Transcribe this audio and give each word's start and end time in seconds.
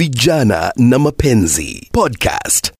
Vijana 0.00 0.72
na 0.76 0.98
Mapenzi 0.98 1.88
Podcast. 1.92 2.72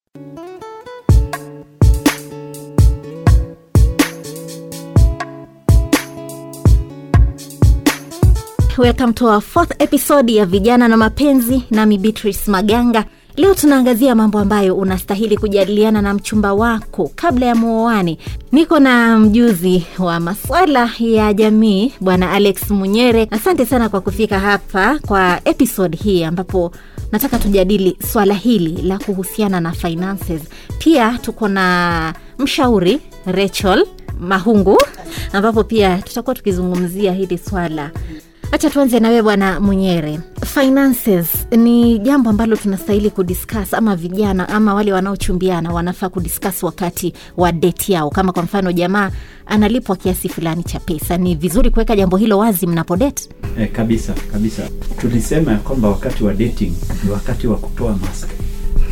welcome 8.78 9.12
to 9.12 9.26
our 9.28 9.40
fourth 9.42 9.72
episode 9.78 10.30
ya 10.34 10.46
vijana 10.46 10.88
na 10.88 10.96
mapenzi 10.96 11.62
nami 11.70 11.98
beatrice 11.98 12.50
maganga. 12.50 13.04
Leo 13.36 13.54
tunaangazia 13.54 14.14
mambo 14.14 14.38
ambayo 14.38 14.76
unastahili 14.76 15.36
kujadiliana 15.36 16.02
na 16.02 16.14
mchumba 16.14 16.54
wako 16.54 17.10
kabla 17.14 17.46
ya 17.46 17.54
muoani 17.54 18.18
niko 18.52 18.78
na 18.78 19.18
mjuzi 19.18 19.86
wa 19.98 20.20
maswala 20.20 20.90
ya 20.98 21.32
jamii 21.34 21.92
bwana 22.00 22.30
alex 22.32 22.70
munyere. 22.70 23.28
Asante 23.30 23.66
sana 23.66 23.88
kwa 23.88 24.00
kufika 24.00 24.38
hapa 24.38 24.98
kwa 25.06 25.40
episode 25.44 25.96
hii 25.96 26.24
ambapo 26.24 26.72
nataka 27.12 27.38
tujadili 27.38 27.96
swala 28.12 28.34
hili 28.34 28.82
la 28.82 28.98
kuhusiana 28.98 29.60
na 29.60 29.72
finances. 29.72 30.42
Pia 30.78 31.18
tuko 31.18 31.48
na 31.48 32.14
mshauri 32.38 33.00
rachel 33.26 33.86
mahungu 34.20 34.78
ambapo 35.32 35.64
pia 35.64 35.98
tutakuwa 35.98 36.34
tukizungumzia 36.34 37.12
hili 37.12 37.38
swala. 37.38 37.90
Hacha 38.50 38.70
tuanze 38.70 39.00
nawe 39.00 39.22
bwana 39.22 39.60
mwenyere 39.60 40.20
finances 40.46 41.28
ni 41.56 41.98
jambo 41.98 42.30
ambalo 42.30 42.56
tunastahili 42.56 43.10
kudiscuss 43.10 43.74
ama 43.74 43.96
vijana 43.96 44.48
ama 44.48 44.74
wale 44.74 44.92
wanaochumbiana 44.92 45.72
wanafaa 45.72 46.08
kudiscuss 46.08 46.62
wakati 46.62 47.12
wa 47.36 47.52
deti 47.52 47.92
yao. 47.92 48.10
Kama 48.10 48.32
kwa 48.32 48.42
mfano 48.42 48.72
jamaa 48.72 49.10
analipwa 49.46 49.96
kiasi 49.96 50.28
fulani 50.28 50.62
cha 50.62 50.80
pesa 50.80 51.16
ni 51.16 51.34
vizuri 51.34 51.70
kuweka 51.70 51.96
jambo 51.96 52.16
hilo 52.16 52.38
wazi 52.38 52.66
mnapo 52.66 52.96
date 52.96 53.28
Eh, 53.58 53.68
kabisa 53.72 54.14
kabisa. 54.32 54.62
Tulisema 55.00 55.52
ya 55.52 55.58
kwamba 55.58 55.88
wakati 55.88 56.24
wa 56.24 56.34
dating 56.34 56.72
ni 57.04 57.10
wakati 57.10 57.46
wa 57.46 57.56
kutoa 57.56 57.96
mask. 57.96 58.28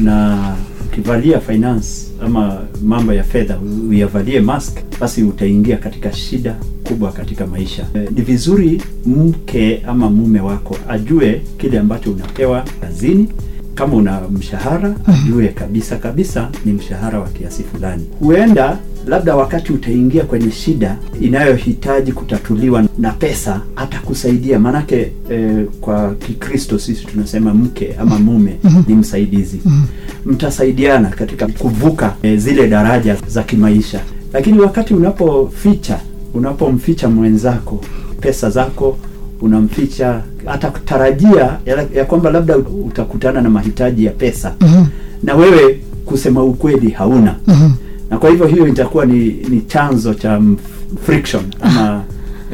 Na 0.00 0.38
ukivalia 0.86 1.40
finance 1.40 1.88
ama 2.24 2.60
mambo 2.84 3.12
ya 3.12 3.24
fedha 3.24 3.58
uyavalie 3.90 4.40
mask 4.40 4.78
basi 5.00 5.22
utaingia 5.22 5.76
katika 5.76 6.12
shida 6.12 6.56
kubwa 6.84 7.12
katika 7.12 7.46
maisha. 7.46 7.86
Eh, 7.94 8.08
ni 8.14 8.22
vizuri 8.22 8.82
mke 9.06 9.82
ama 9.86 10.10
mume 10.10 10.40
wako 10.40 10.76
ajue 10.88 11.42
kile 11.58 11.78
ambacho 11.78 12.10
unapewa 12.12 12.64
kazini. 12.80 13.28
Kama 13.74 13.94
una 13.96 14.20
mshahara 14.20 14.94
ajue 15.06 15.48
kabisa 15.48 15.96
kabisa 15.96 16.50
ni 16.64 16.72
mshahara 16.72 17.20
wa 17.20 17.28
kiasi 17.28 17.62
fulani. 17.62 18.04
Huenda 18.18 18.78
labda 19.08 19.36
wakati 19.36 19.72
utaingia 19.72 20.24
kwenye 20.24 20.50
shida 20.50 20.96
inayohitaji 21.20 22.12
kutatuliwa 22.12 22.84
na 22.98 23.12
pesa 23.12 23.60
atakusaidia. 23.76 24.58
Maanake 24.58 25.12
eh, 25.30 25.64
kwa 25.80 26.14
kikristo 26.14 26.78
sisi 26.78 27.06
tunasema 27.06 27.54
mke 27.54 27.94
ama 28.00 28.18
mume 28.18 28.56
ni 28.86 28.94
msaidizi. 28.94 29.60
Mtasaidiana 30.26 31.08
katika 31.08 31.46
kuvuka 31.46 32.14
eh, 32.22 32.38
zile 32.38 32.68
daraja 32.68 33.16
za 33.28 33.42
kimaisha. 33.42 34.00
Lakini 34.32 34.58
wakati 34.60 34.94
unapoficha 34.94 36.00
unapomficha 36.34 37.08
mwenzako 37.08 37.80
pesa 38.20 38.50
zako 38.50 38.98
unamficha 39.40 40.22
hata 40.44 40.70
kutarajia 40.70 41.58
ya, 41.66 41.86
ya 41.94 42.04
kwamba 42.04 42.30
labda 42.30 42.56
utakutana 42.58 43.40
na 43.40 43.50
mahitaji 43.50 44.04
ya 44.04 44.12
pesa. 44.12 44.54
Mm-hmm. 44.60 44.86
na 45.22 45.34
wewe 45.34 45.80
kusema 46.06 46.42
ukweli 46.44 46.90
hauna. 46.90 47.36
Mm-hmm. 47.46 47.72
Na 48.10 48.18
kwa 48.18 48.30
hivyo 48.30 48.46
hiyo 48.46 48.66
itakuwa 48.68 49.06
ni, 49.06 49.28
ni 49.48 49.60
chanzo 49.60 50.14
cha 50.14 50.40
friction 51.06 51.42
ama 51.60 52.02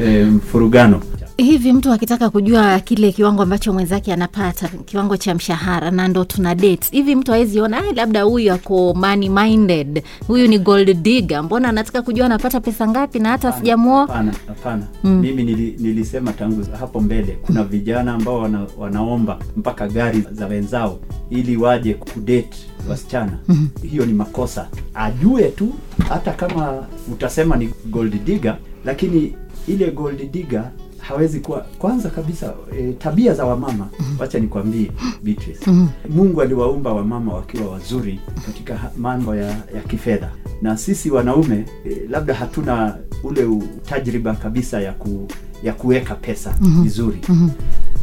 e, 0.03 0.23
mfurugano 0.23 1.01
hivi 1.37 1.73
mtu 1.73 1.91
akitaka 1.91 2.29
kujua 2.29 2.79
kile 2.79 3.11
kiwango 3.11 3.41
ambacho 3.43 3.73
mwenzake 3.73 4.13
anapata 4.13 4.67
kiwango 4.67 5.17
cha 5.17 5.35
mshahara 5.35 5.91
na 5.91 6.07
ndo 6.07 6.23
tuna 6.23 6.55
date 6.55 6.87
hivi 6.91 7.15
mtu 7.15 7.33
awezi 7.33 7.59
ona 7.59 7.81
labda 7.95 8.21
huyu 8.23 8.53
ako 8.53 8.93
money 8.93 9.29
minded 9.29 10.03
huyu 10.27 10.47
ni 10.47 10.59
gold 10.59 11.01
digger 11.01 11.43
mbona 11.43 11.69
anataka 11.69 12.01
kujua 12.01 12.25
anapata 12.25 12.59
pesa 12.59 12.87
ngapi 12.87 13.19
na 13.19 13.29
hata 13.29 13.51
sijamuoa 13.51 13.99
hapana 14.01 14.33
hapana 14.47 14.87
mm. 15.03 15.19
mimi 15.19 15.43
nili, 15.43 15.75
nilisema 15.79 16.33
tangu 16.33 16.65
hapo 16.79 16.99
mbele 17.01 17.37
kuna 17.45 17.63
vijana 17.63 18.13
ambao 18.13 18.37
wana, 18.39 18.65
wanaomba 18.77 19.39
mpaka 19.57 19.87
gari 19.87 20.23
za 20.31 20.47
wenzao 20.47 20.99
ili 21.29 21.57
waje 21.57 21.93
kudate 21.93 22.57
wasichana 22.89 23.37
mm-hmm. 23.47 23.89
hiyo 23.89 24.05
ni 24.05 24.13
makosa 24.13 24.67
ajue 24.93 25.43
tu 25.43 25.73
hata 26.09 26.31
kama 26.31 26.87
utasema 27.11 27.55
ni 27.55 27.69
gold 27.85 28.23
digger 28.23 28.57
lakini 28.85 29.35
ile 29.67 29.91
gold 29.91 30.31
digger 30.31 30.71
hawezi 31.07 31.39
kuwa 31.39 31.65
kwanza 31.79 32.09
kabisa 32.09 32.53
e, 32.79 32.93
tabia 32.93 33.33
za 33.33 33.45
wamama 33.45 33.87
wacha 34.19 34.39
nikwambie 34.39 34.91
Beatrice. 35.23 35.71
Mungu 36.09 36.41
aliwaumba 36.41 36.93
wamama 36.93 37.33
wakiwa 37.33 37.69
wazuri 37.71 38.19
katika 38.45 38.91
mambo 38.97 39.35
ya, 39.35 39.47
ya 39.47 39.81
kifedha. 39.87 40.31
Na 40.61 40.77
sisi 40.77 41.11
wanaume 41.11 41.65
e, 41.85 42.01
labda 42.09 42.33
hatuna 42.33 42.97
ule 43.23 43.47
tajriba 43.89 44.33
kabisa 44.33 44.81
ya 44.81 44.93
ku, 44.93 45.27
ya 45.63 45.73
kuweka 45.73 46.15
pesa 46.15 46.55
vizuri 46.83 47.21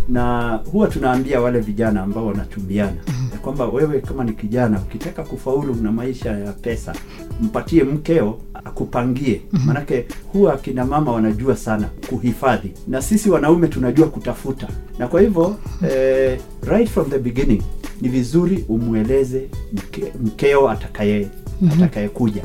na 0.09 0.51
huwa 0.73 0.89
tunaambia 0.89 1.41
wale 1.41 1.61
vijana 1.61 2.03
ambao 2.03 2.27
wanachumbiana 2.27 2.97
ya 3.33 3.39
kwamba 3.39 3.67
wewe 3.69 4.01
kama 4.01 4.25
ni 4.25 4.33
kijana 4.33 4.81
ukitaka 4.81 5.23
kufaulu 5.23 5.75
na 5.75 5.93
maisha 5.93 6.31
ya 6.39 6.53
pesa 6.53 6.95
mpatie 7.41 7.85
mkeo 7.85 8.39
akupangie. 8.65 9.41
Maanake 9.67 10.07
huwa 10.33 10.55
akina 10.55 10.85
mama 10.85 11.13
wanajua 11.13 11.57
sana 11.57 11.89
kuhifadhi. 12.09 12.73
Na 12.89 13.03
sisi 13.03 13.31
wanaume 13.31 13.69
tunajua 13.69 14.07
kutafuta. 14.09 14.69
Na 14.99 15.09
kwa 15.09 15.21
hivyo 15.21 15.57
eh, 15.91 16.41
right 16.67 16.89
from 16.91 17.11
the 17.11 17.19
beginning 17.19 17.63
ni 18.01 18.09
vizuri 18.09 18.65
umweleze 18.69 19.49
mke, 19.73 20.13
mkeo 20.25 20.71
atakaye 20.71 21.29
atakayekuja. 21.73 22.43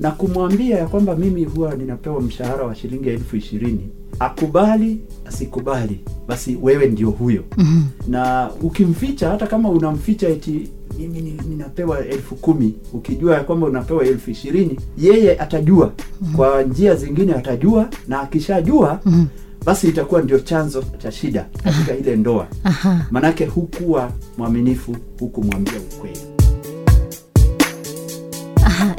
Na 0.00 0.10
kumwambia 0.10 0.78
ya 0.78 0.86
kwamba 0.86 1.16
mimi 1.16 1.44
huwa 1.44 1.74
ninapewa 1.74 2.20
mshahara 2.20 2.64
wa 2.64 2.74
shilingi 2.74 3.08
elfu 3.08 3.36
ishirini 3.36 3.88
akubali 4.18 5.00
asikubali 5.28 6.00
basi 6.28 6.58
wewe 6.62 6.86
ndio 6.86 7.10
huyo 7.10 7.44
mm-hmm. 7.56 7.86
na 8.12 8.50
ukimficha 8.62 9.30
hata 9.30 9.46
kama 9.46 9.68
unamficha 9.70 10.28
eti 10.28 10.68
mimi 10.98 11.20
ninapewa 11.48 12.06
elfu 12.06 12.34
kumi 12.34 12.74
ukijua 12.92 13.34
ya 13.34 13.40
kwamba 13.44 13.66
unapewa 13.66 14.04
elfu 14.04 14.30
ishirini 14.30 14.80
yeye 14.98 15.38
atajua 15.38 15.92
mm-hmm. 16.20 16.36
kwa 16.36 16.62
njia 16.62 16.94
zingine 16.94 17.34
atajua 17.34 17.88
na 18.08 18.20
akishajua 18.20 19.00
mm-hmm. 19.04 19.26
basi 19.64 19.88
itakuwa 19.88 20.22
ndio 20.22 20.38
chanzo 20.38 20.84
cha 20.98 21.12
shida 21.12 21.46
katika 21.64 21.96
ile 21.96 22.16
ndoa 22.16 22.46
Aha. 22.64 23.06
manake 23.10 23.46
hukuwa 23.46 24.12
mwaminifu 24.38 24.96
hukumwambia 25.20 25.72
ukweli 25.94 26.20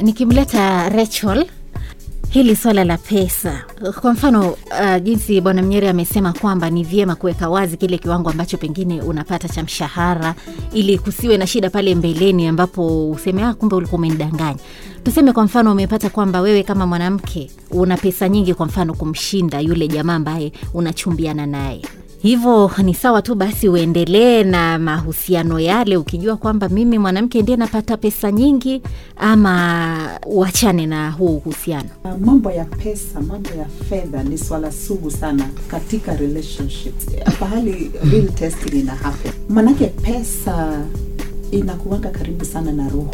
nikimleta 0.03 0.89
Rachel 0.89 1.45
hili 2.29 2.55
swala 2.55 2.83
la 2.83 2.97
pesa. 2.97 3.63
Kwa 4.01 4.13
mfano 4.13 4.51
uh, 4.51 5.03
jinsi 5.03 5.41
bwana 5.41 5.61
mnyere 5.61 5.89
amesema 5.89 6.33
kwamba 6.33 6.69
ni 6.69 6.83
vyema 6.83 7.15
kuweka 7.15 7.49
wazi 7.49 7.77
kile 7.77 7.97
kiwango 7.97 8.29
ambacho 8.29 8.57
pengine 8.57 9.01
unapata 9.01 9.47
cha 9.49 9.63
mshahara 9.63 10.35
ili 10.73 10.97
kusiwe 10.97 11.37
na 11.37 11.47
shida 11.47 11.69
pale 11.69 11.95
mbeleni 11.95 12.47
ambapo 12.47 13.09
useme 13.11 13.43
ah, 13.43 13.53
kumbe 13.53 13.75
ulikuwa 13.75 13.99
umenidanganya. 13.99 14.59
Tuseme 15.03 15.33
kwa 15.33 15.43
mfano 15.43 15.71
umepata 15.71 16.09
kwamba 16.09 16.41
wewe 16.41 16.63
kama 16.63 16.87
mwanamke 16.87 17.51
una 17.71 17.97
pesa 17.97 18.29
nyingi 18.29 18.53
kwa 18.53 18.65
mfano 18.65 18.93
kumshinda 18.93 19.59
yule 19.59 19.87
jamaa 19.87 20.15
ambaye 20.15 20.51
unachumbiana 20.73 21.45
naye 21.45 21.81
hivyo 22.21 22.71
ni 22.83 22.93
sawa 22.93 23.21
tu 23.21 23.35
basi 23.35 23.69
uendelee 23.69 24.43
na 24.43 24.79
mahusiano 24.79 25.59
yale 25.59 25.97
ukijua 25.97 26.37
kwamba 26.37 26.69
mimi 26.69 26.99
mwanamke 26.99 27.41
ndiye 27.41 27.57
napata 27.57 27.97
pesa 27.97 28.31
nyingi 28.31 28.81
ama 29.17 30.19
uachane 30.25 30.85
na 30.85 31.11
huo 31.11 31.29
uhusiano. 31.35 31.89
Uh, 32.03 32.11
mambo 32.25 32.51
ya 32.51 32.65
pesa 32.65 33.21
mambo 33.21 33.49
ya 33.49 33.65
fedha 33.89 34.23
ni 34.23 34.37
swala 34.37 34.71
sugu 34.71 35.11
sana 35.11 35.49
katika 35.67 36.15
relationship 36.15 36.93
pahali 37.39 37.91
ina 38.73 38.95
happen. 38.95 39.31
Manake 39.49 39.85
pesa 39.87 40.85
inakuwanga 41.51 42.09
karibu 42.09 42.45
sana 42.45 42.71
na 42.71 42.89
roho. 42.89 43.11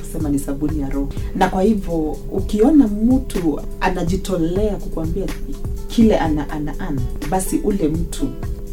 Kusema 0.00 0.28
ni 0.28 0.38
sabuni 0.38 0.80
ya 0.80 0.88
roho. 0.88 1.08
Na 1.34 1.48
kwa 1.48 1.62
hivyo 1.62 2.16
ukiona 2.32 2.86
mtu 2.88 3.60
anajitolea 3.80 4.76
kukuambia 4.76 5.26
kile 5.88 6.18
ana, 6.18 6.50
ana, 6.50 6.80
ana 6.80 7.00
basi 7.30 7.58
ule 7.58 7.88
mtu 7.88 8.28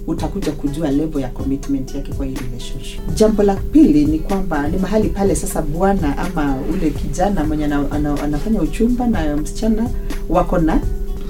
utakuja 0.07 0.51
kujua 0.51 0.91
level 0.91 1.21
ya 1.21 1.29
commitment 1.29 1.95
yake 1.95 2.13
kwa 2.13 2.25
hii 2.25 2.35
relationship. 2.35 3.01
Jambo 3.15 3.43
la 3.43 3.55
pili 3.55 4.05
ni 4.05 4.19
kwamba 4.19 4.67
ni 4.67 4.77
mahali 4.77 5.09
pale 5.09 5.35
sasa 5.35 5.61
bwana 5.61 6.17
ama 6.17 6.55
ule 6.73 6.89
kijana 6.89 7.43
mwenye 7.43 7.65
ana, 7.65 7.91
ana, 7.91 8.23
anafanya 8.23 8.61
uchumba 8.61 9.07
na 9.07 9.37
msichana 9.37 9.89
wako 10.29 10.57
na 10.57 10.79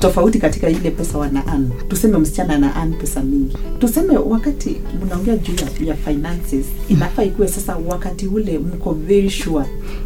tofauti 0.01 0.39
katika 0.39 0.69
ile 0.69 0.91
pesa 0.91 1.17
wana 1.17 1.43
earn. 1.47 1.69
tuseme 1.87 2.17
msichana 2.17 2.55
ana 2.55 2.75
earn 2.75 2.93
pesa 2.93 3.23
mingi. 3.23 3.57
Tuseme 3.79 4.17
wakati 4.17 4.77
mnaongea 5.05 5.37
juu 5.37 5.53
ya, 5.53 5.87
ya 5.87 5.95
finances 5.95 6.65
inafaa 6.89 7.23
ikuwe 7.23 7.47
sasa 7.47 7.77
wakati 7.87 8.27
ule 8.27 8.59
mko 8.59 8.93
very 8.93 9.29
sure 9.29 9.65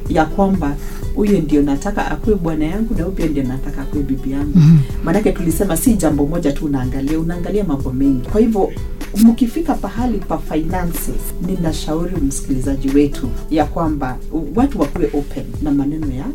ya 0.09 0.25
kwamba 0.25 0.75
huyo 1.15 1.41
ndio 1.41 1.61
nataka 1.61 2.11
akuwe 2.11 2.35
bwana 2.35 2.65
yangu 2.65 2.95
na 2.97 3.03
huyo 3.03 3.27
ndio 3.27 3.43
nataka 3.43 3.81
akuwe 3.81 4.03
bibi 4.03 4.31
yangu. 4.31 4.59
Maanake 5.03 5.31
tulisema 5.31 5.77
si 5.77 5.93
jambo 5.93 6.25
moja 6.27 6.51
tu 6.51 6.65
unaangalia 6.65 7.19
unaangalia 7.19 7.63
mambo 7.63 7.91
mengi. 7.93 8.29
Kwa 8.29 8.41
hivyo 8.41 8.71
mkifika 9.23 9.73
pahali 9.73 10.17
pa 10.17 10.37
finances 10.37 11.15
ninashauri 11.47 12.15
msikilizaji 12.15 12.89
wetu 12.89 13.29
ya 13.51 13.65
kwamba 13.65 14.17
watu 14.55 14.81
wakuwe 14.81 15.05
open 15.13 15.43
na 15.61 15.71
maneno 15.71 16.07
ya 16.15 16.25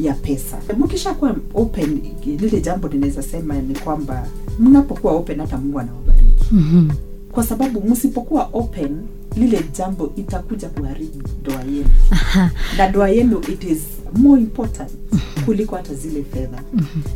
ya 0.00 0.14
pesa. 0.14 0.58
Mkishakuwa 0.78 1.36
open 1.54 2.00
lile 2.26 2.60
jambo 2.60 2.88
ninaweza 2.88 3.22
sema 3.22 3.54
ni 3.54 3.74
kwamba 3.74 4.26
mnapokuwa 4.58 5.12
open 5.12 5.40
hata 5.40 5.58
mungu 5.58 5.80
anawabariki. 5.80 6.44
Mhm. 6.54 6.90
kwa 7.32 7.46
sababu 7.46 7.80
msipokuwa 7.88 8.48
open 8.52 8.96
lile 9.36 9.64
jambo 9.78 10.12
itakuja 10.16 10.68
kuharibu 10.68 11.22
ndoa 11.42 11.60
yenu. 11.62 11.90
Na 12.78 12.88
ndoa 12.88 13.08
yenu 13.10 13.40
it 13.52 13.64
is 13.64 13.78
more 14.16 14.42
important 14.42 14.90
kuliko 15.44 15.76
hata 15.76 15.94
zile 15.94 16.24
fedha. 16.34 16.62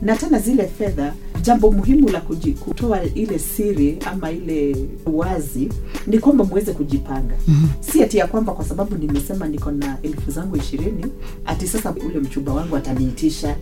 Na 0.03 0.17
tena 0.17 0.39
zile 0.39 0.67
fedha 0.79 1.15
jambo 1.43 1.71
muhimu 1.73 2.09
la 2.09 2.21
kutoa 2.61 3.03
ile 3.05 3.39
siri 3.39 3.99
ama 4.13 4.31
ile 4.31 4.77
wazi 5.13 5.69
ni 6.07 6.19
kwamba 6.19 6.45
muweze 6.45 6.73
kujipanga. 6.73 7.35
Si 7.81 8.03
ati 8.03 8.19
ya 8.19 8.27
kwamba 8.27 8.53
kwa 8.53 8.65
sababu 8.65 8.97
nimesema 8.97 9.49
niko 9.49 9.71
na 9.71 9.99
elfu 10.03 10.31
zangu 10.31 10.57
ishirini 10.57 11.07
ati 11.45 11.67
sasa 11.67 11.95
ule 12.07 12.19
mchumba 12.21 12.53
wangu 12.53 12.77
ataniitisha. 12.77 13.57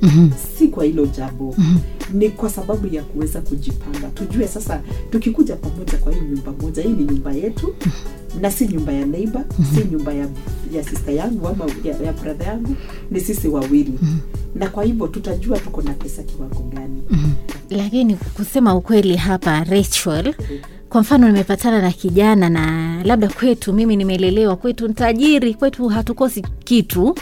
Si 0.59 0.69
kwa 0.69 0.85
hilo 0.85 1.07
jambo. 1.07 1.57
Ni 2.13 2.29
kwa 2.31 2.51
sababu 2.51 2.95
ya 2.95 3.03
kuweza 3.03 3.41
kujipanga. 3.41 4.09
Tujue 4.15 4.49
sasa 4.49 4.83
tukikuja 5.11 5.57
pamoja 5.57 5.99
kwa 5.99 6.13
hii 6.13 6.21
nyumba 6.21 6.53
moja 6.63 6.83
hii 6.83 6.89
ni 6.89 7.05
nyumba 7.05 7.33
yetu 7.33 7.75
na 8.41 8.51
si 8.51 8.69
nyumba 8.69 8.93
ya 8.93 9.07
neighbor 9.07 9.45
si 9.75 9.85
nyumba 9.93 10.13
ya, 10.13 10.29
ya 10.73 10.85
sister 10.85 11.15
yangu 11.15 11.49
ama 11.49 11.65
ya, 11.85 11.97
ya 12.07 12.13
brother 12.13 12.47
yangu 12.47 12.77
ni 13.11 13.21
sisi 13.21 13.49
wawili. 13.49 13.99
Na 14.55 14.69
kwa 14.69 14.85
hivyo 14.85 15.07
tutajua 15.09 15.59
tuko 15.59 15.83
na 15.83 15.93
pesa 15.95 16.23
kiwango 16.23 16.63
gani 16.75 17.03
lakini 17.71 18.15
kusema 18.17 18.75
ukweli 18.75 19.17
hapa 19.17 19.65
Rachel, 19.65 20.35
kwa 20.89 21.01
mfano 21.01 21.27
nimepatana 21.27 21.83
na 21.83 21.93
kijana 21.93 22.49
na 22.51 22.95
labda 23.05 23.29
kwetu, 23.29 23.73
mimi 23.73 23.97
nimelelewa 23.97 24.57
kwetu 24.57 24.89
ntajiri, 24.89 25.55
kwetu 25.55 25.89
hatukosi 25.89 26.43
kitu, 26.65 27.15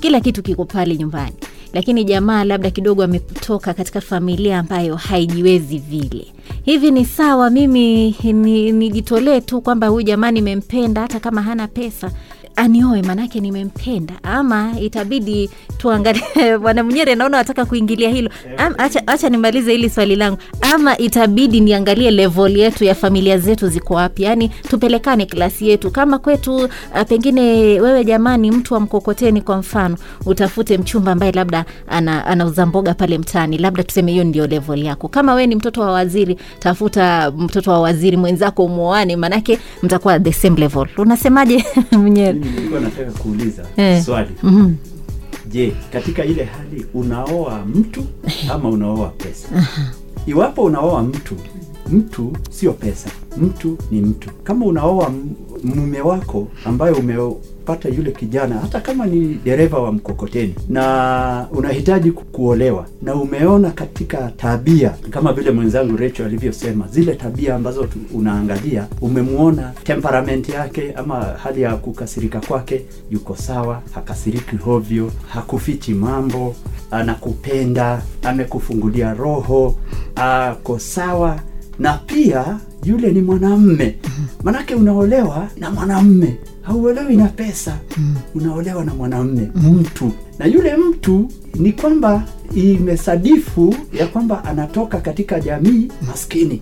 kila 0.00 0.20
kitu 0.20 0.42
kiko 0.42 0.64
pale 0.64 0.96
nyumbani, 0.96 1.34
lakini 1.72 2.04
jamaa 2.04 2.44
labda 2.44 2.70
kidogo 2.70 3.02
ametoka 3.04 3.74
katika 3.74 4.00
familia 4.00 4.58
ambayo 4.58 4.96
haijiwezi 4.96 5.78
vile. 5.78 6.26
Hivi 6.64 6.90
ni 6.90 7.04
sawa 7.04 7.50
mimi 7.50 8.16
ni- 8.22 8.72
nijitolee 8.72 9.40
tu 9.40 9.60
kwamba 9.60 9.86
huyu 9.86 10.06
jamaa 10.06 10.30
nimempenda, 10.30 11.00
hata 11.00 11.20
kama 11.20 11.42
hana 11.42 11.68
pesa 11.68 12.10
anioe 12.56 13.02
manake 13.02 13.40
nimempenda, 13.40 14.14
ama 14.22 14.72
itabidi 14.80 15.50
tuangalie. 15.78 16.22
Bwana 16.62 16.82
Mnyere, 16.84 17.14
naona 17.14 17.36
wataka 17.36 17.64
kuingilia 17.64 18.10
hilo. 18.10 18.30
Am, 18.56 18.74
acha, 18.78 19.06
acha 19.06 19.28
nimalize 19.28 19.72
hili 19.72 19.90
swali 19.90 20.16
langu, 20.16 20.38
ama 20.74 20.98
itabidi 20.98 21.60
niangalie 21.60 22.10
level 22.10 22.56
yetu 22.56 22.84
ya 22.84 22.94
familia 22.94 23.38
zetu 23.38 23.68
ziko 23.68 23.94
wapi, 23.94 24.22
yaani 24.22 24.48
tupelekane 24.48 25.26
klasi 25.26 25.68
yetu. 25.68 25.90
Kama 25.90 26.18
kwetu 26.18 26.68
a, 26.94 27.04
pengine 27.04 27.40
wewe 27.80 28.04
jamani, 28.04 28.50
mtu 28.50 28.74
wa 28.74 28.80
mkokoteni 28.80 29.40
kwa 29.40 29.56
mfano, 29.56 29.96
utafute 30.26 30.78
mchumba 30.78 31.12
ambaye 31.12 31.32
labda 31.32 31.64
ana, 31.88 32.26
anauza 32.26 32.66
mboga 32.66 32.94
pale 32.94 33.18
mtaani, 33.18 33.58
labda 33.58 33.82
tuseme 33.82 34.12
hiyo 34.12 34.24
ndio 34.24 34.46
level 34.46 34.84
yako. 34.84 35.08
Kama 35.08 35.34
wee 35.34 35.46
ni 35.46 35.54
mtoto 35.56 35.80
wa 35.80 35.92
waziri, 35.92 36.36
tafuta 36.58 37.30
mtoto 37.38 37.70
wa 37.70 37.80
waziri 37.80 38.16
mwenzako 38.16 38.68
muoane, 38.68 39.16
manake 39.16 39.58
mtakuwa 39.82 40.20
the 40.20 40.32
same 40.32 40.60
level. 40.60 40.86
Unasemaje 40.98 41.64
Mnyere? 41.92 42.41
Mimi 42.42 42.56
nilikuwa 42.56 42.80
nataka 42.80 43.10
kuuliza 43.12 43.62
Eh. 43.76 44.04
swali 44.04 44.30
Mhm. 44.42 44.74
je 45.50 45.72
katika 45.92 46.24
ile 46.24 46.44
hali 46.44 46.86
unaoa 46.94 47.64
mtu 47.66 48.04
ama 48.52 48.68
unaoa 48.68 49.08
pesa 49.08 49.48
iwapo 50.26 50.62
unaoa 50.64 51.02
mtu 51.02 51.36
mtu 51.90 52.32
sio 52.50 52.72
pesa 52.72 53.10
mtu 53.36 53.78
ni 53.90 54.00
mtu 54.00 54.30
kama 54.44 54.66
unaoa 54.66 55.12
mume 55.64 56.00
wako 56.00 56.48
ambaye 56.64 56.94
umepata 57.62 57.88
yule 57.88 58.10
kijana 58.10 58.54
hata 58.58 58.80
kama 58.80 59.06
ni 59.06 59.34
dereva 59.44 59.78
wa 59.78 59.92
mkokoteni 59.92 60.54
na 60.68 61.46
unahitaji 61.52 62.10
kuolewa 62.12 62.86
na 63.02 63.14
umeona 63.14 63.70
katika 63.70 64.32
tabia 64.36 64.90
kama 65.10 65.32
vile 65.32 65.50
mwenzangu 65.50 65.96
Rachel 65.96 66.26
alivyosema 66.26 66.88
zile 66.88 67.14
tabia 67.14 67.54
ambazo 67.54 67.88
unaangalia 68.14 68.86
umemwona 69.00 69.72
temperament 69.84 70.48
yake 70.48 70.92
ama 70.92 71.16
hali 71.22 71.62
ya 71.62 71.76
kukasirika 71.76 72.40
kwake 72.40 72.82
yuko 73.10 73.36
sawa 73.36 73.82
hakasiriki 73.94 74.56
hovyo 74.56 75.12
hakufichi 75.28 75.94
mambo 75.94 76.54
anakupenda 76.90 78.02
amekufungulia 78.22 79.14
roho 79.14 79.74
ako 80.16 80.78
sawa 80.78 81.40
na 81.78 81.92
pia 82.06 82.58
yule 82.84 83.10
ni 83.10 83.20
mwanamme. 83.20 83.96
Manake 84.42 84.74
unaolewa 84.74 85.48
na 85.56 85.70
mwanamme 85.70 86.36
hauolewi 86.62 87.16
na 87.16 87.26
pesa. 87.28 87.78
Unaolewa 88.34 88.84
na 88.84 88.94
mwanamme 88.94 89.50
mtu. 89.72 90.12
Na 90.38 90.46
yule 90.46 90.76
mtu 90.76 91.28
ni 91.54 91.72
kwamba 91.72 92.24
imesadifu 92.54 93.74
ya 93.92 94.06
kwamba 94.06 94.44
anatoka 94.44 95.00
katika 95.00 95.40
jamii 95.40 95.88
maskini. 96.08 96.60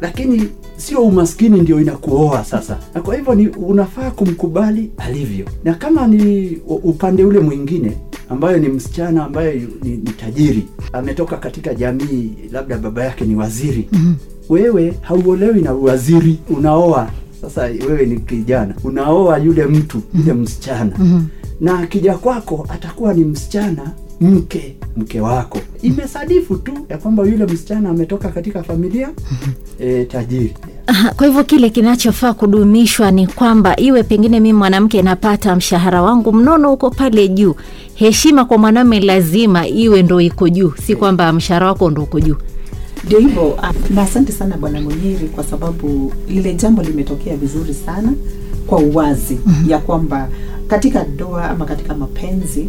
Lakini 0.00 0.48
sio 0.76 1.00
umaskini 1.00 1.60
ndio 1.60 1.80
inakuoa 1.80 2.44
sasa. 2.44 2.78
Na 2.94 3.00
kwa 3.00 3.16
hivyo 3.16 3.34
ni 3.34 3.48
unafaa 3.48 4.10
kumkubali 4.10 4.90
alivyo. 4.96 5.46
Na 5.64 5.74
kama 5.74 6.06
ni 6.06 6.56
upande 6.66 7.24
ule 7.24 7.38
mwingine 7.40 7.96
ambayo 8.28 8.58
ni 8.58 8.68
msichana 8.68 9.24
ambaye 9.24 9.54
ni, 9.82 9.90
ni 9.90 10.10
tajiri 10.10 10.68
ametoka 10.92 11.36
katika 11.36 11.74
jamii 11.74 12.32
labda 12.52 12.78
baba 12.78 13.04
yake 13.04 13.24
ni 13.24 13.36
waziri. 13.36 13.88
Wewe 14.48 14.94
hauolewi 15.00 15.62
na 15.62 15.72
waziri 15.72 16.38
unaoa 16.50 17.10
sasa 17.42 17.60
wewe 17.62 18.06
ni 18.06 18.20
kijana 18.20 18.74
unaoa 18.84 19.38
yule 19.38 19.64
mtu 19.66 20.02
yule 20.18 20.32
msichana. 20.32 20.92
Na 21.60 21.78
akija 21.78 22.14
kwako 22.14 22.66
atakuwa 22.68 23.14
ni 23.14 23.24
msichana 23.24 23.90
mke 24.20 24.76
mke 24.96 25.20
wako. 25.20 25.58
Imesadifu 25.82 26.56
tu 26.56 26.72
ya 26.88 26.98
kwamba 26.98 27.22
yule 27.24 27.44
msichana 27.46 27.88
ametoka 27.90 28.28
katika 28.28 28.62
familia 28.62 29.08
e, 29.80 30.04
tajiri. 30.04 30.54
Aha, 30.86 31.10
Kwa 31.16 31.26
hivyo 31.26 31.44
kile 31.44 31.70
kinachofaa 31.70 32.32
kudumishwa 32.34 33.10
ni 33.10 33.26
kwamba 33.26 33.80
iwe 33.80 34.02
pengine 34.02 34.40
mimi 34.40 34.58
mwanamke 34.58 35.02
napata 35.02 35.56
mshahara 35.56 36.02
wangu 36.02 36.32
mnono 36.32 36.68
huko 36.70 36.90
pale 36.90 37.28
juu, 37.28 37.54
heshima 37.94 38.44
kwa 38.44 38.58
mwanamume 38.58 39.00
lazima 39.00 39.66
iwe 39.68 40.02
ndo 40.02 40.20
iko 40.20 40.48
juu, 40.48 40.72
si 40.86 40.96
kwamba 40.96 41.32
mshahara 41.32 41.66
wako 41.66 41.90
ndo 41.90 42.02
uko 42.02 42.20
juu. 42.20 42.36
Ndio 43.04 43.18
hivyo. 43.18 43.58
Ah, 43.62 43.72
na 43.90 44.02
asante 44.02 44.32
sana 44.32 44.56
bwana 44.56 44.80
mwenyeri 44.80 45.28
kwa 45.28 45.44
sababu 45.44 46.12
lile 46.28 46.54
jambo 46.54 46.82
limetokea 46.82 47.36
vizuri 47.36 47.74
sana 47.74 48.12
kwa 48.66 48.78
uwazi 48.78 49.38
mm-hmm. 49.46 49.70
ya 49.70 49.78
kwamba 49.78 50.28
katika 50.68 51.04
ndoa 51.04 51.50
ama 51.50 51.64
katika 51.64 51.94
mapenzi 51.94 52.66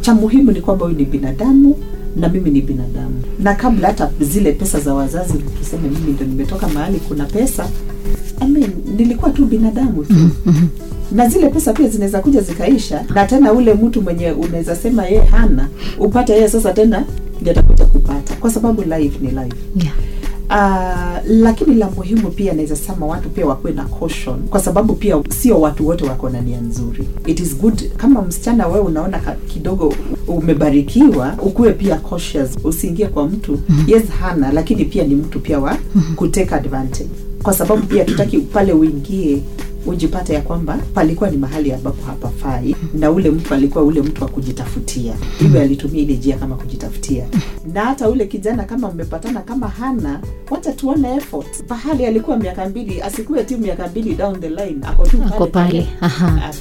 cha 0.00 0.14
muhimu 0.14 0.52
ni 0.52 0.60
kwamba 0.60 0.84
huyu 0.86 0.98
ni 0.98 1.04
binadamu 1.04 1.76
na 2.16 2.28
mimi 2.28 2.50
ni 2.50 2.60
binadamu. 2.62 3.22
Na 3.40 3.54
kabla 3.54 3.88
hata 3.88 4.10
zile 4.20 4.52
pesa 4.52 4.80
za 4.80 4.94
wazazi 4.94 5.32
tuseme 5.58 5.88
mimi 5.88 6.12
ndo 6.12 6.24
nimetoka 6.24 6.68
mahali 6.68 6.98
kuna 7.00 7.24
pesa 7.24 7.68
I 8.40 8.48
mean, 8.48 8.70
nilikuwa 8.96 9.30
tu 9.30 9.44
binadamu 9.46 10.04
tu. 10.04 10.14
Na 11.12 11.28
zile 11.28 11.48
pesa 11.48 11.72
pia 11.72 11.88
zinaweza 11.88 12.20
kuja 12.20 12.40
zikaisha 12.40 13.04
na 13.14 13.26
tena 13.26 13.52
ule 13.52 13.74
mtu 13.74 14.02
mwenye 14.02 14.30
unaweza 14.32 14.76
sema 14.76 15.06
ye 15.06 15.20
hana 15.20 15.68
upate 15.98 16.32
yeye 16.32 16.48
sasa 16.48 16.72
tena 16.72 17.04
ndio 17.44 17.52
atakuja 17.52 17.84
kupata. 17.84 18.34
Kwa 18.36 18.50
sababu 18.50 18.82
life 18.82 19.18
ni 19.20 19.28
life. 19.30 19.56
Yeah. 19.76 19.94
Uh, 20.50 21.30
lakini 21.30 21.74
la 21.74 21.90
muhimu 21.90 22.30
pia 22.30 22.52
naweza 22.52 22.76
sema 22.76 23.06
watu 23.06 23.28
pia 23.30 23.46
wakuwe 23.46 23.72
na 23.72 23.84
caution. 23.84 24.42
Kwa 24.48 24.60
sababu 24.60 24.94
pia 24.94 25.22
sio 25.28 25.60
watu 25.60 25.86
wote 25.88 26.04
wako 26.04 26.28
na 26.30 26.40
nia 26.40 26.60
nzuri. 26.60 27.08
It 27.26 27.40
is 27.40 27.56
good 27.58 27.88
kama 27.96 28.22
msichana 28.22 28.66
wewe 28.66 28.80
unaona 28.80 29.18
kidogo 29.46 29.94
umebarikiwa 30.26 31.34
ukuwe 31.42 31.72
pia 31.72 31.96
cautious. 31.96 32.50
Usiingie 32.64 33.06
kwa 33.06 33.28
mtu. 33.28 33.52
Mm-hmm. 33.52 33.84
yes 33.94 34.02
hana 34.20 34.52
lakini 34.52 34.84
pia 34.84 35.04
ni 35.04 35.14
mtu 35.14 35.40
pia 35.40 35.58
wa 35.60 35.72
mm-hmm. 35.94 36.14
kuteka 36.16 36.56
advantage. 36.56 37.10
Kwa 37.42 37.54
sababu 37.54 37.82
pia 37.86 38.04
tutaki 38.04 38.38
pale 38.38 38.72
uingie 38.72 39.42
ujipate 39.86 40.34
ya 40.34 40.40
kwamba 40.40 40.78
palikuwa 40.94 41.30
ni 41.30 41.36
mahali 41.36 41.72
ambapo 41.72 42.06
hapafai 42.06 42.76
na 42.94 43.10
ule 43.10 43.30
mtu 43.30 43.54
alikuwa 43.54 43.84
ule 43.84 44.02
mtu 44.02 44.22
wa 44.24 44.28
kujitafutia 44.30 45.14
hivyo 45.38 45.60
alitumia 45.60 46.02
ile 46.02 46.14
njia 46.16 46.36
kama 46.38 46.56
kujitafutia 46.56 47.24
na 47.72 47.84
hata 47.84 48.08
ule 48.08 48.26
kijana 48.26 48.64
kama 48.64 48.90
mmepatana 48.90 49.40
kama 49.40 49.68
hana 49.68 50.20
wacha 50.50 50.72
tuone 50.72 51.14
effort 51.16 51.64
pahali 51.64 52.06
alikuwa 52.06 52.36
miaka 52.36 52.68
mbili 52.68 53.02
asikuwe 53.02 53.44
tu 53.44 53.58
miaka 53.58 53.88
mbili 53.88 54.14
down 54.14 54.40
the 54.40 54.48
line 54.48 54.76
ako 54.86 55.06
tu 55.06 55.22
Ako 55.26 55.46
pale, 55.46 55.86
aha. 56.00 56.40
Ah, 56.50 56.52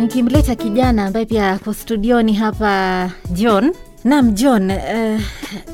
Nikimleta 0.00 0.54
kijana 0.54 1.06
ambaye 1.06 1.26
pia 1.26 1.50
ako 1.52 1.74
studioni 1.74 2.32
hapa 2.32 3.10
John. 3.32 3.72
Naam 4.04 4.34
John, 4.34 4.70
eh, 4.70 5.20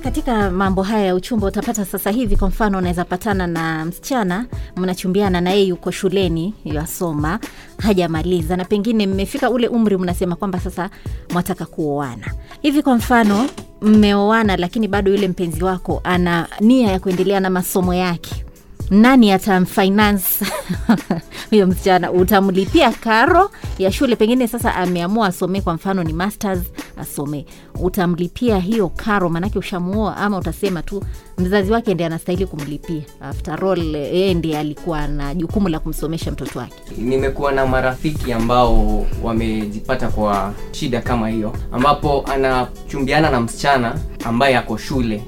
katika 0.03 0.51
mambo 0.51 0.83
haya 0.83 1.05
ya 1.07 1.15
uchumba 1.15 1.47
utapata 1.47 1.85
sasa 1.85 2.11
hivi, 2.11 2.37
kwa 2.37 2.49
mfano, 2.49 2.79
unaweza 2.79 3.05
patana 3.05 3.47
na 3.47 3.85
msichana 3.85 4.47
mnachumbiana 4.77 5.41
na 5.41 5.51
yeye 5.51 5.65
yuko 5.67 5.91
shuleni 5.91 6.55
yasoma, 6.65 7.39
hajamaliza 7.79 8.57
na 8.57 8.65
pengine 8.65 9.07
mmefika 9.07 9.51
ule 9.51 9.69
umri 9.69 9.97
mnasema 9.99 10.37
kwamba 10.37 10.61
sasa 10.61 10.91
mwataka 11.33 11.67
kuoana, 11.67 12.35
hivi 12.63 12.83
kwa 12.83 12.95
mfano 12.95 13.47
mmeoana 13.83 14.57
lakini 14.57 14.89
bado 14.89 15.11
yule 15.11 15.29
mpenzi 15.29 15.65
wako 15.65 16.01
ana 16.05 16.49
nia 16.61 16.93
ya 16.93 17.01
kuendelea 17.01 17.41
na 17.41 17.51
masomo 17.51 17.95
yake. 17.95 18.45
Nani 18.91 19.33
atamfinance? 19.33 20.45
Huyo 21.51 21.67
msichana 21.67 22.13
utamlipia 22.13 22.91
karo 22.93 23.51
ya 23.79 23.93
shule 23.93 24.17
pengine 24.17 24.49
sasa 24.49 24.75
ameamua 24.75 25.27
asomee 25.27 25.61
kwa 25.61 25.75
mfano 25.75 26.05
ni 26.05 26.13
masters 26.13 26.61
asomee 26.99 27.45
utamlipia 27.81 28.59
hiyo 28.59 28.88
karo 28.88 29.28
maanake 29.28 29.59
ushamuoa 29.59 30.17
ama 30.17 30.38
utasema 30.38 30.83
tu 30.83 31.02
mzazi 31.38 31.73
wake 31.73 31.95
ndi 31.95 32.05
anastahili 32.05 32.47
kumlipia. 32.47 33.02
After 33.21 33.64
all 33.64 33.95
yeye 33.95 34.35
ndiye 34.35 34.59
alikuwa 34.59 35.07
na 35.09 35.35
jukumu 35.35 35.69
la 35.69 35.78
kumsomesha 35.78 36.31
mtoto 36.31 36.59
wake. 36.59 36.75
Nimekuwa 36.99 37.52
na 37.52 37.67
marafiki 37.67 38.33
ambao 38.33 39.07
wamejipata 39.23 40.09
kwa 40.09 40.55
shida 40.73 41.00
kama 41.00 41.28
hiyo 41.28 41.52
ambapo 41.73 42.25
anachumbiana 42.26 43.31
na 43.31 43.40
msichana 43.40 43.99
ambaye 44.25 44.57
ako 44.57 44.76
shule. 44.76 45.23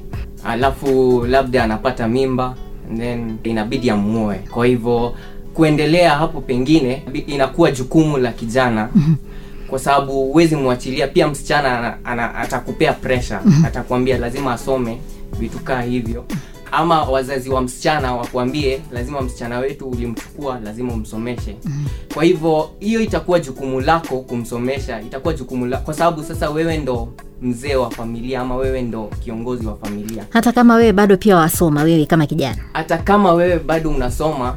Alafu 0.44 1.20
labda 1.26 1.64
anapata 1.64 2.08
mimba 2.08 2.54
then 2.96 3.36
inabidi 3.44 3.90
amuoe. 3.90 4.38
Kwa 4.38 4.66
hivyo 4.66 5.14
kuendelea 5.54 6.10
hapo 6.10 6.40
pengine 6.40 7.02
inakuwa 7.26 7.70
jukumu 7.70 8.16
la 8.18 8.32
kijana 8.32 8.88
kwa 9.70 9.78
sababu 9.78 10.12
huwezi 10.12 10.56
mwachilia. 10.56 11.08
Pia 11.08 11.28
msichana 11.28 11.78
ana, 11.78 11.98
ana, 12.04 12.34
atakupea 12.34 12.92
pressure. 12.92 13.40
Atakwambia 13.66 14.18
lazima 14.18 14.52
asome 14.52 14.98
vitu 15.38 15.58
kaa 15.58 15.82
hivyo. 15.82 16.24
Ama 16.72 17.02
wazazi 17.02 17.50
wa 17.50 17.60
msichana 17.62 18.14
wakuambie 18.14 18.80
lazima 18.92 19.20
msichana 19.20 19.58
wetu 19.58 19.88
ulimchukua 19.88 20.60
lazima 20.64 20.92
umsomeshe. 20.92 21.56
Kwa 22.14 22.24
hivyo 22.24 22.70
hiyo 22.80 23.00
itakuwa 23.00 23.40
jukumu 23.40 23.80
lako 23.80 24.20
kumsomesha. 24.20 25.00
Itakuwa 25.00 25.34
jukumu 25.34 25.66
lako 25.66 25.84
kwa 25.84 25.94
sababu 25.94 26.24
sasa 26.24 26.50
wewe 26.50 26.76
ndo 26.78 27.08
mzee 27.42 27.74
wa 27.74 27.90
familia 27.90 28.40
ama 28.40 28.56
wewe 28.56 28.82
ndo 28.82 29.10
kiongozi 29.24 29.66
wa 29.66 29.76
familia. 29.76 30.24
Hata 30.30 30.52
kama 30.52 30.74
wewe 30.74 30.92
bado 30.92 31.16
pia 31.16 31.36
wasoma 31.36 31.82
wewe 31.82 32.06
kama 32.06 32.26
kijana. 32.26 32.58
Hata 32.72 32.98
kama 32.98 33.32
wewe 33.34 33.58
bado 33.58 33.90
unasoma 33.90 34.56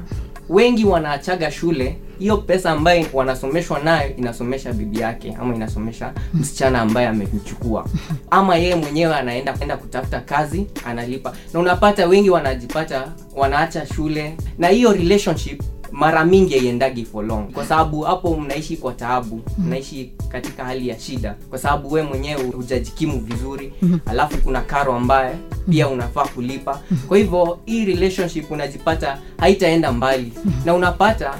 wengi 0.49 0.85
wanaachaga 0.85 1.51
shule 1.51 1.97
hiyo 2.19 2.37
pesa 2.37 2.71
ambayo 2.71 3.05
wanasomeshwa 3.13 3.79
nayo 3.79 4.15
inasomesha 4.15 4.73
bibi 4.73 4.99
yake 4.99 5.37
ama 5.41 5.55
inasomesha 5.55 6.13
msichana 6.33 6.81
ambaye 6.81 7.07
amemchukua. 7.07 7.85
Ama 8.31 8.55
yeye 8.55 8.75
mwenyewe 8.75 9.15
anaenda 9.15 9.55
enda 9.61 9.77
kutafuta 9.77 10.19
kazi 10.19 10.65
analipa. 10.85 11.33
Na 11.53 11.59
unapata 11.59 12.07
wengi 12.07 12.29
wanajipata 12.29 13.11
wanaacha 13.35 13.85
shule. 13.85 14.37
Na 14.57 14.67
hiyo 14.67 14.93
relationship 14.93 15.61
mara 15.91 16.25
mingi 16.25 16.57
haiendagi 16.59 17.05
for 17.05 17.25
long. 17.25 17.51
Kwa 17.51 17.65
sababu 17.65 18.01
hapo 18.01 18.35
mnaishi 18.37 18.77
kwa 18.77 18.93
taabu. 18.93 19.41
Mnaishi 19.57 20.11
katika 20.29 20.63
hali 20.65 20.87
ya 20.87 20.99
shida. 20.99 21.35
Kwa 21.49 21.59
sababu 21.59 21.91
we 21.91 22.01
mwenyewe 22.03 22.43
hujajikimu 22.43 23.19
vizuri. 23.19 23.73
Alafu 24.05 24.37
kuna 24.37 24.61
karo 24.61 24.93
ambaye 24.93 25.35
pia 25.69 25.87
unafaa 25.87 26.25
kulipa. 26.25 26.79
Kwa 27.07 27.17
hivyo 27.17 27.59
hii 27.65 27.85
relationship 27.85 28.51
unajipata 28.51 29.17
haitaenda 29.37 29.91
mbali. 29.91 30.33
Na 30.65 30.73
unapata 30.73 31.33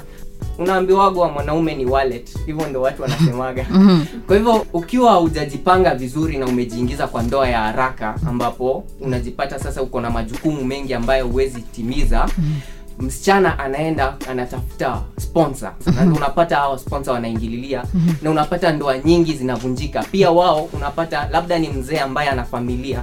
unaambiwagwa 0.58 1.28
mwanaume 1.30 1.74
ni 1.74 1.86
wallet. 1.86 2.46
Hivyo 2.46 2.66
ndo 2.66 2.82
watu 2.82 3.02
wanasemaga. 3.02 3.66
Kwa 4.26 4.36
hivyo 4.36 4.66
ukiwa 4.72 5.12
hujajipanga 5.14 5.94
vizuri 5.94 6.38
na 6.38 6.46
umejiingiza 6.46 7.06
kwa 7.06 7.22
ndoa 7.22 7.48
ya 7.48 7.60
haraka 7.60 8.14
ambapo 8.28 8.84
unajipata 9.00 9.58
sasa 9.58 9.82
uko 9.82 10.00
na 10.00 10.10
majukumu 10.10 10.64
mengi 10.64 10.94
ambayo 10.94 11.26
huwezi 11.26 11.62
timiza 11.62 12.28
msichana 12.98 13.58
anaenda 13.58 14.14
anatafuta 14.30 15.00
sponsor. 15.18 15.72
Na 15.94 16.02
unapata 16.16 16.56
hawa 16.56 16.78
sponsor 16.78 17.14
wanaingililia 17.14 17.84
na 18.22 18.30
unapata 18.30 18.72
ndoa 18.72 18.98
nyingi 18.98 19.34
zinavunjika. 19.34 20.02
Pia 20.02 20.30
wao 20.30 20.68
unapata 20.72 21.28
labda 21.32 21.58
ni 21.58 21.68
mzee 21.68 21.98
ambaye 21.98 22.28
ana 22.28 22.44
familia 22.44 23.02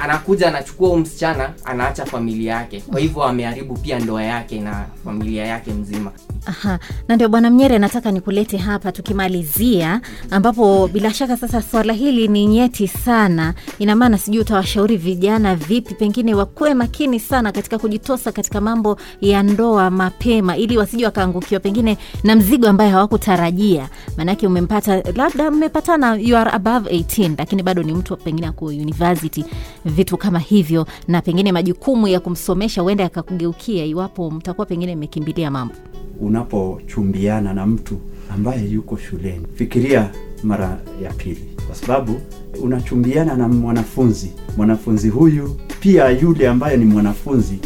anakuja 0.00 0.48
anachukua 0.48 0.88
huyu 0.88 1.00
msichana 1.00 1.50
anaacha 1.64 2.06
familia 2.06 2.54
yake. 2.54 2.80
Kwa 2.80 3.00
hivyo 3.00 3.22
ameharibu 3.24 3.74
pia 3.74 3.98
ndoa 3.98 4.22
yake 4.22 4.60
na 4.60 4.86
familia 5.04 5.46
yake 5.46 5.70
mzima 5.72 6.12
Aha. 6.46 6.78
na 7.08 7.14
ndio 7.14 7.28
bwana 7.28 7.50
mnyere 7.50 7.78
nataka 7.78 8.10
nikulete 8.10 8.56
hapa 8.56 8.92
tukimalizia 8.92 10.00
ambapo 10.30 10.88
bila 10.88 11.14
shaka 11.14 11.36
sasa 11.36 11.62
swala 11.62 11.92
hili 11.92 12.28
ni 12.28 12.46
nyeti 12.46 12.88
sana. 12.88 13.54
Ina 13.78 13.96
maana 13.96 14.18
sijui 14.18 14.40
utawashauri 14.40 14.96
vijana 14.96 15.54
vipi 15.56 15.94
pengine 15.94 16.34
wakuwe 16.34 16.74
makini 16.74 17.20
sana 17.20 17.52
katika 17.52 17.78
kujitosa 17.78 18.32
katika 18.32 18.60
mambo 18.60 18.96
ya 19.20 19.42
ndoa 19.42 19.90
mapema 19.90 20.56
ili 20.56 20.78
wasije 20.78 21.04
wakaangukiwa 21.04 21.60
pengine 21.60 21.98
na 22.24 22.36
mzigo 22.36 22.68
ambaye 22.68 22.90
hawakutarajia. 22.90 23.88
Maanake 24.16 24.46
umempata 24.46 25.02
labda 25.14 25.50
mmepatana 25.50 26.14
you 26.16 26.36
are 26.36 26.50
above 26.50 26.90
18 26.90 27.34
lakini 27.38 27.62
bado 27.62 27.82
ni 27.82 27.92
mtu 27.94 28.16
pengine 28.16 28.46
ako 28.46 28.64
university 28.66 29.44
vitu 29.88 30.16
kama 30.16 30.38
hivyo 30.38 30.86
na 31.08 31.22
pengine 31.22 31.52
majukumu 31.52 32.08
ya 32.08 32.20
kumsomesha 32.20 32.82
huenda 32.82 33.04
yakakugeukia 33.04 33.84
iwapo 33.84 34.30
mtakuwa 34.30 34.66
pengine 34.66 34.96
mmekimbilia 34.96 35.50
mambo. 35.50 35.74
Unapochumbiana 36.20 37.54
na 37.54 37.66
mtu 37.66 37.98
ambaye 38.34 38.64
yuko 38.68 38.96
shuleni 38.96 39.46
fikiria 39.54 40.10
mara 40.42 40.80
ya 41.02 41.12
pili 41.12 41.44
kwa 41.66 41.74
sababu 41.74 42.20
unachumbiana 42.62 43.34
na 43.36 43.48
mwanafunzi. 43.48 44.32
Mwanafunzi 44.56 45.08
huyu 45.08 45.56
pia 45.80 46.08
yule 46.10 46.48
ambaye 46.48 46.76
ni 46.76 46.84
mwanafunzi 46.84 47.58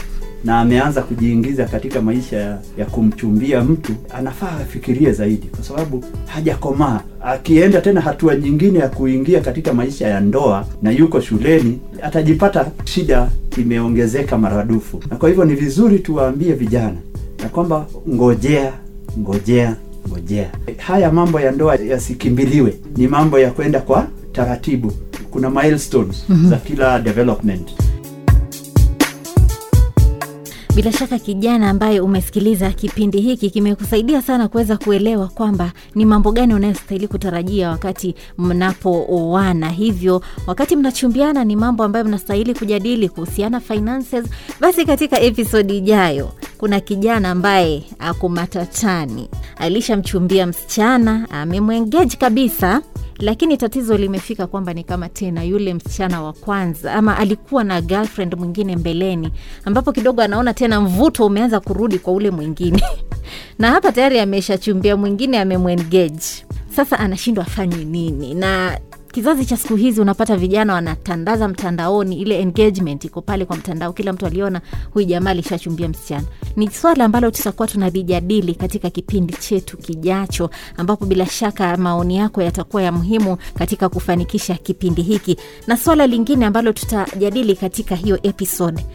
na 0.44 0.61
ameanza 0.61 1.02
kujiingiza 1.02 1.64
katika 1.64 2.02
maisha 2.02 2.58
ya, 2.78 2.87
kumchumbia 2.87 3.61
mtu 3.64 3.92
anafaa 4.14 4.50
afikirie 4.50 5.12
zaidi 5.12 5.46
kwa 5.46 5.64
sababu 5.64 6.04
hajakomaa. 6.26 7.00
Akienda 7.25 7.80
tena 7.80 8.00
hatua 8.00 8.37
nyingine 8.37 8.78
ya 8.78 8.88
kuingia 8.88 9.40
katika 9.40 9.72
maisha 9.75 10.08
ya 10.08 10.20
ndoa 10.20 10.66
na 10.82 10.90
yuko 10.90 11.20
shuleni 11.20 11.78
atajipata 12.02 12.66
shida 12.84 13.28
imeongezeka 13.56 14.38
maradufu. 14.38 15.00
Na 15.11 15.16
kwa 15.16 15.28
hivyo 15.28 15.44
ni 15.44 15.54
vizuri 15.54 15.99
tuwaambie 15.99 16.52
vijana 16.52 16.96
ya 17.42 17.49
kwamba 17.49 17.87
ngojea 18.08 18.72
ngojea 19.18 19.76
ngojea. 20.08 20.50
Haya 20.76 21.12
mambo 21.12 21.40
ya 21.40 21.50
ndoa 21.52 21.76
yasikimbiliwe 21.76 22.75
ni 22.96 23.08
mambo 23.08 23.38
ya 23.38 23.50
kwenda 23.50 23.80
kwa 23.80 24.06
taratibu. 24.32 24.92
Kuna 25.30 25.50
milestones 25.50 26.25
mm-hmm. 26.28 26.50
za 26.50 26.56
kila 26.56 26.99
development 26.99 27.70
bila 30.74 30.92
shaka 30.92 31.18
kijana 31.18 31.70
ambaye 31.70 32.00
umesikiliza 32.00 32.70
kipindi 32.72 33.20
hiki 33.20 33.50
kimekusaidia 33.50 34.22
sana 34.22 34.48
kuweza 34.48 34.76
kuelewa 34.76 35.28
kwamba 35.28 35.72
ni 35.94 36.04
mambo 36.04 36.32
gani 36.32 36.54
unayostahili 36.54 37.08
kutarajia 37.08 37.68
wakati 37.70 38.14
mnapooana 38.38 39.68
hivyo 39.70 40.22
wakati 40.46 40.76
mnachumbiana 40.76 41.44
ni 41.44 41.56
mambo 41.56 41.84
ambayo 41.84 42.04
mnastahili 42.04 42.54
kujadili 42.54 43.08
kuhusiana 43.08 43.60
finances. 43.60 44.24
Basi 44.60 44.84
katika 44.86 45.20
episodi 45.20 45.76
ijayo 45.78 46.32
kuna 46.58 46.80
kijana 46.80 47.30
ambaye 47.30 47.84
ako 47.98 48.28
matatani. 48.28 49.28
Alishamchumbia 49.56 50.46
msichana 50.46 51.30
amemwengeji 51.30 52.16
kabisa 52.16 52.82
lakini 53.22 53.56
tatizo 53.56 53.96
limefika 53.96 54.46
kwamba 54.46 54.74
ni 54.74 54.84
kama 54.84 55.08
tena 55.08 55.42
yule 55.44 55.74
msichana 55.74 56.22
wa 56.22 56.32
kwanza 56.32 56.92
ama 56.94 57.16
alikuwa 57.18 57.64
na 57.64 57.80
girlfriend 57.80 58.34
mwingine 58.34 58.76
mbeleni 58.76 59.30
ambapo 59.64 59.92
kidogo 59.92 60.22
anaona 60.22 60.54
tena 60.54 60.80
mvuto 60.80 61.26
umeanza 61.26 61.60
kurudi 61.60 61.98
kwa 61.98 62.12
ule 62.12 62.30
mwingine. 62.30 62.82
Na 63.58 63.70
hapa 63.70 63.92
tayari 63.92 64.20
ameshachumbia 64.20 64.96
mwingine 64.96 65.40
amemwengage 65.40 66.20
sasa 66.76 66.98
anashindwa 66.98 67.46
afanye 67.46 67.84
nini? 67.84 68.34
Na 68.34 68.78
kizazi 69.12 69.45
cha 69.47 69.57
siku 69.57 69.76
hizi 69.76 70.00
unapata 70.00 70.37
vijana 70.37 70.75
wanatandaza 70.75 71.49
mtandaoni 71.49 72.16
ile 72.21 72.40
engagement 72.40 73.04
iko 73.04 73.23
pale 73.23 73.45
kwa 73.45 73.57
mtandao 73.57 73.92
kila 73.92 74.12
mtu 74.12 74.26
aliona 74.26 74.61
huyu 74.90 75.07
jamaa 75.07 75.31
alishachumbia 75.31 75.88
msichana. 75.88 76.25
Ni 76.57 76.71
swala 76.71 77.04
ambalo 77.04 77.31
tutakuwa 77.31 77.69
tunalijadili 77.69 78.54
katika 78.54 78.90
kipindi 78.90 79.33
chetu 79.35 79.76
kijacho 79.76 80.50
ambapo 80.76 81.07
bila 81.07 81.26
shaka 81.26 81.76
maoni 81.76 82.16
yako 82.16 82.42
yatakuwa 82.42 82.83
ya 82.83 82.92
muhimu 82.92 83.37
katika 83.54 83.88
kufanikisha 83.88 84.54
kipindi 84.54 85.02
hiki. 85.02 85.37
Na 85.66 85.76
swala 85.76 86.07
lingine 86.07 86.47
ambalo 86.47 86.73
tutajadili 86.73 87.57
katika 87.57 87.95
hiyo 87.97 88.19
episode 88.23 88.87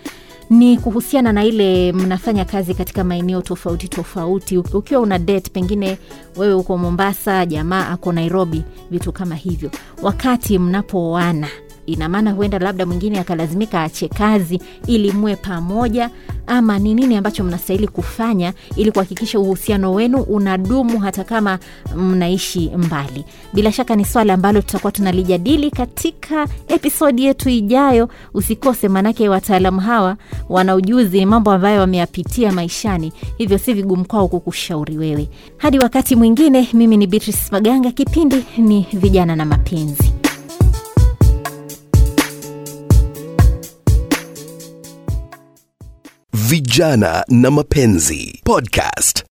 ni 0.49 0.77
kuhusiana 0.77 1.33
na 1.33 1.45
ile 1.45 1.91
mnafanya 1.93 2.45
kazi 2.45 2.73
katika 2.73 3.03
maeneo 3.03 3.41
tofauti 3.41 3.87
tofauti. 3.87 4.57
Ukiwa 4.57 5.01
una 5.01 5.19
date 5.19 5.49
pengine 5.49 5.97
wewe 6.37 6.53
uko 6.53 6.77
mombasa 6.77 7.45
jamaa 7.45 7.89
ako 7.89 8.11
nairobi 8.11 8.63
vitu 8.91 9.11
kama 9.11 9.35
hivyo. 9.35 9.71
Wakati 10.01 10.59
mnapooana 10.59 11.47
ina 11.87 12.09
maana 12.09 12.31
huenda 12.31 12.59
labda 12.59 12.85
mwingine 12.85 13.19
akalazimika 13.19 13.79
aache 13.81 14.07
kazi 14.07 14.59
ili 14.87 15.11
muwe 15.11 15.35
pamoja 15.35 16.09
ama 16.47 16.79
ni 16.79 16.93
nini 16.93 17.15
ambacho 17.15 17.43
mnastahili 17.43 17.87
kufanya 17.87 18.53
ili 18.75 18.91
kuhakikisha 18.91 19.39
uhusiano 19.39 19.93
wenu 19.93 20.17
unadumu 20.21 20.99
hata 20.99 21.23
kama 21.23 21.59
mnaishi 21.95 22.71
mbali. 22.77 23.25
Bila 23.53 23.71
shaka 23.71 23.95
ni 23.95 24.05
swala 24.05 24.33
ambalo 24.33 24.61
tutakuwa 24.61 24.91
tunalijadili 24.91 25.71
katika 25.71 26.47
episodi 26.67 27.25
yetu 27.25 27.49
ijayo. 27.49 28.09
Usikose 28.33 28.87
maanake 28.87 29.29
wataalamu 29.29 29.79
hawa 29.79 30.17
wana 30.49 30.75
ujuzi 30.75 31.25
mambo 31.25 31.51
ambayo 31.51 31.79
wameyapitia 31.79 32.51
maishani 32.51 33.13
hivyo 33.37 33.57
si 33.57 33.73
vigumu 33.73 34.05
kwao 34.05 34.27
kukushauri 34.27 34.97
wewe. 34.97 35.29
Hadi 35.57 35.79
wakati 35.79 36.15
mwingine 36.15 36.69
mimi 36.73 36.97
ni 36.97 37.07
beatrice 37.07 37.39
maganga 37.51 37.91
kipindi 37.91 38.45
ni 38.57 38.87
vijana 38.93 39.35
na 39.35 39.45
mapenzi 39.45 40.13
Vijana 46.33 47.23
na 47.29 47.51
Mapenzi 47.51 48.41
Podcast. 48.43 49.23